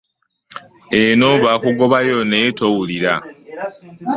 [1.03, 3.13] Eno baakugobayo naye towulira.